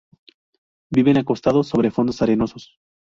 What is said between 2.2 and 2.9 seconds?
arenosos.